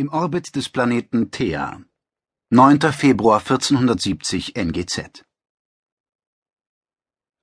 [0.00, 1.82] Im Orbit des Planeten Thea.
[2.48, 2.80] 9.
[2.90, 5.26] Februar 1470 NGZ.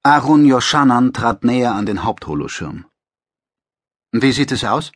[0.01, 2.85] Arun Yoshanan trat näher an den Hauptholoschirm.
[4.11, 4.91] Wie sieht es aus?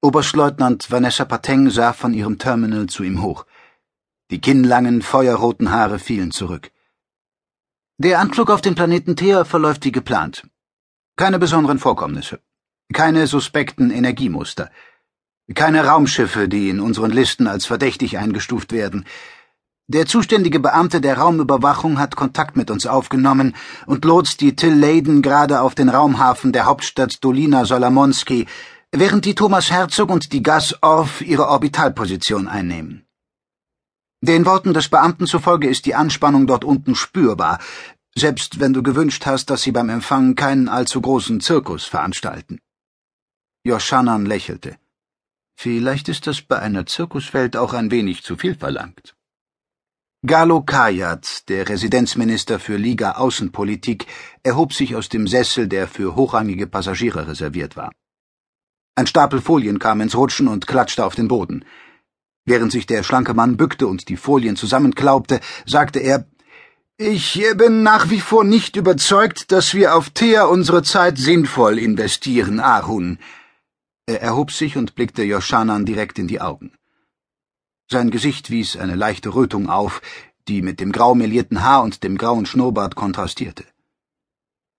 [0.00, 3.46] Oberstleutnant Vanessa Pateng sah von ihrem Terminal zu ihm hoch.
[4.30, 6.70] Die kinnlangen, feuerroten Haare fielen zurück.
[7.98, 10.46] Der Anflug auf den Planeten Thea verläuft wie geplant.
[11.16, 12.40] Keine besonderen Vorkommnisse.
[12.92, 14.70] Keine suspekten Energiemuster.
[15.52, 19.04] Keine Raumschiffe, die in unseren Listen als verdächtig eingestuft werden.
[19.86, 23.54] Der zuständige Beamte der Raumüberwachung hat Kontakt mit uns aufgenommen
[23.84, 28.46] und lotst die Till Leyden gerade auf den Raumhafen der Hauptstadt Dolina Solomonski,
[28.90, 33.04] während die Thomas Herzog und die Gas Orff ihre Orbitalposition einnehmen.
[34.22, 37.58] Den Worten des Beamten zufolge ist die Anspannung dort unten spürbar,
[38.16, 42.58] selbst wenn du gewünscht hast, dass sie beim Empfang keinen allzu großen Zirkus veranstalten.
[43.64, 44.78] Joschanan lächelte.
[45.56, 49.14] Vielleicht ist das bei einer Zirkuswelt auch ein wenig zu viel verlangt.
[50.26, 54.06] Galo Kayat, der Residenzminister für Liga Außenpolitik,
[54.42, 57.92] erhob sich aus dem Sessel, der für hochrangige Passagiere reserviert war.
[58.96, 61.64] Ein Stapel Folien kam ins Rutschen und klatschte auf den Boden.
[62.46, 66.26] Während sich der schlanke Mann bückte und die Folien zusammenklaubte, sagte er
[66.96, 72.60] Ich bin nach wie vor nicht überzeugt, dass wir auf Thea unsere Zeit sinnvoll investieren,
[72.60, 73.18] Ahun.
[74.06, 76.72] Er erhob sich und blickte Joschanan direkt in die Augen.
[77.90, 80.02] Sein Gesicht wies eine leichte Rötung auf,
[80.48, 83.64] die mit dem grau melierten Haar und dem grauen Schnurrbart kontrastierte.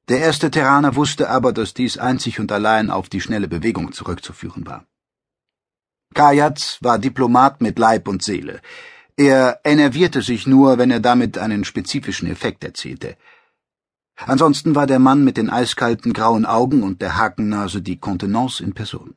[0.09, 4.68] Der erste Terraner wusste aber, dass dies einzig und allein auf die schnelle Bewegung zurückzuführen
[4.68, 4.86] war.
[6.14, 8.62] Kajat war Diplomat mit Leib und Seele.
[9.18, 13.18] Er enervierte sich nur, wenn er damit einen spezifischen Effekt erzielte.
[14.17, 18.73] Ansonsten war der Mann mit den eiskalten grauen Augen und der Hakennase die Kontenance in
[18.73, 19.16] Person.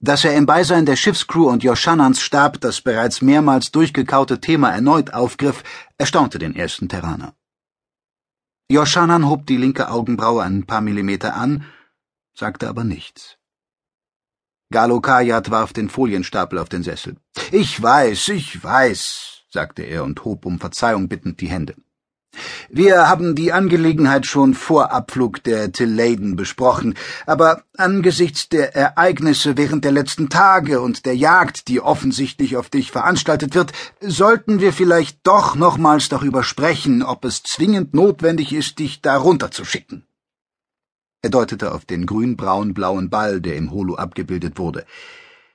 [0.00, 5.12] Dass er im Beisein der Schiffscrew und Joschannans Stab das bereits mehrmals durchgekaute Thema erneut
[5.12, 5.64] aufgriff,
[5.98, 7.34] erstaunte den ersten Terraner.
[8.70, 11.64] Joschanan hob die linke Augenbraue ein paar Millimeter an,
[12.34, 13.38] sagte aber nichts.
[14.70, 17.16] Galo Kajat warf den Folienstapel auf den Sessel.
[17.50, 21.74] Ich weiß, ich weiß, sagte er und hob um Verzeihung bittend die Hände.
[22.68, 26.94] Wir haben die Angelegenheit schon vor Abflug der Till besprochen,
[27.26, 32.90] aber angesichts der Ereignisse während der letzten Tage und der Jagd, die offensichtlich auf dich
[32.90, 39.02] veranstaltet wird, sollten wir vielleicht doch nochmals darüber sprechen, ob es zwingend notwendig ist, dich
[39.02, 40.04] da runterzuschicken.
[41.20, 44.86] Er deutete auf den grün-braun-blauen Ball, der im Holo abgebildet wurde.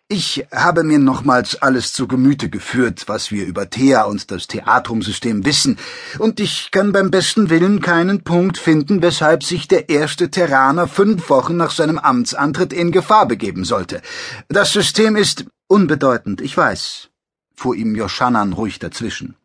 [0.09, 5.46] Ich habe mir nochmals alles zu Gemüte geführt, was wir über Thea und das Theatrumsystem
[5.46, 5.78] wissen,
[6.19, 11.30] und ich kann beim besten Willen keinen Punkt finden, weshalb sich der erste Terraner fünf
[11.30, 14.02] Wochen nach seinem Amtsantritt in Gefahr begeben sollte.
[14.50, 17.09] Das System ist unbedeutend, ich weiß,
[17.56, 19.36] fuhr ihm Joschanan ruhig dazwischen.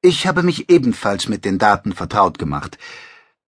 [0.00, 2.78] Ich habe mich ebenfalls mit den Daten vertraut gemacht.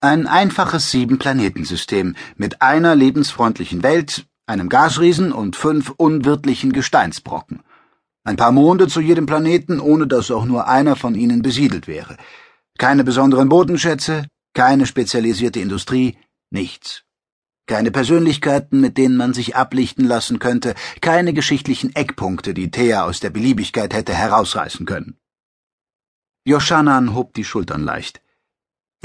[0.01, 7.63] Ein einfaches Sieben-Planetensystem mit einer lebensfreundlichen Welt, einem Gasriesen und fünf unwirtlichen Gesteinsbrocken.
[8.25, 12.17] Ein paar Monde zu jedem Planeten, ohne dass auch nur einer von ihnen besiedelt wäre.
[12.79, 16.17] Keine besonderen Bodenschätze, keine spezialisierte Industrie,
[16.51, 17.03] nichts.
[17.67, 23.21] Keine Persönlichkeiten, mit denen man sich ablichten lassen könnte, keine geschichtlichen Eckpunkte, die Thea aus
[23.21, 25.19] der Beliebigkeit hätte herausreißen können.
[26.47, 28.21] Joschanan hob die Schultern leicht.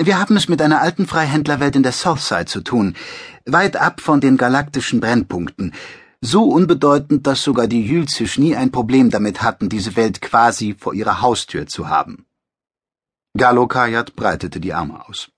[0.01, 2.95] Wir haben es mit einer alten Freihändlerwelt in der Southside zu tun,
[3.45, 5.73] weit ab von den galaktischen Brennpunkten,
[6.21, 10.93] so unbedeutend, dass sogar die Jülzisch nie ein Problem damit hatten, diese Welt quasi vor
[10.93, 12.25] ihrer Haustür zu haben.
[13.37, 15.31] Galo Kajat breitete die Arme aus.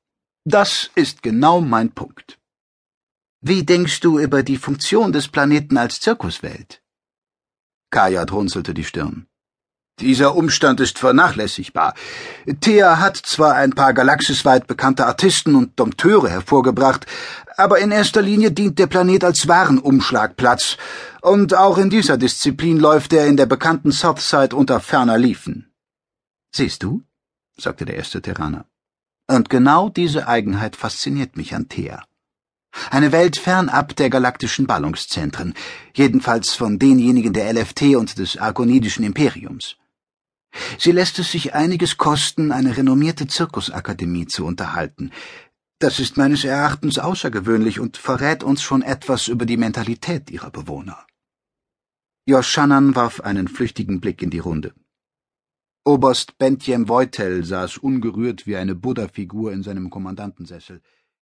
[0.45, 2.37] Das ist genau mein Punkt.
[3.41, 6.83] Wie denkst du über die Funktion des Planeten als Zirkuswelt?
[7.89, 9.25] Kajat runzelte die Stirn.
[9.99, 11.93] Dieser Umstand ist vernachlässigbar.
[12.59, 17.05] Thea hat zwar ein paar galaxisweit bekannte Artisten und Dompteure hervorgebracht,
[17.57, 20.77] aber in erster Linie dient der Planet als Warenumschlagplatz,
[21.21, 25.71] und auch in dieser Disziplin läuft er in der bekannten Southside unter ferner Liefen.
[26.51, 27.03] Siehst du?
[27.57, 28.65] sagte der erste Terraner.
[29.27, 32.03] Und genau diese Eigenheit fasziniert mich an Thea.
[32.89, 35.53] Eine Welt fernab der galaktischen Ballungszentren,
[35.93, 39.75] jedenfalls von denjenigen der LFT und des Arkonidischen Imperiums.
[40.77, 45.11] Sie lässt es sich einiges kosten, eine renommierte Zirkusakademie zu unterhalten.
[45.79, 51.07] Das ist meines Erachtens außergewöhnlich und verrät uns schon etwas über die Mentalität ihrer Bewohner.
[52.27, 54.73] Joschanan warf einen flüchtigen Blick in die Runde.
[55.83, 60.81] Oberst Bentjem Wojtel saß ungerührt wie eine Buddha-Figur in seinem Kommandantensessel.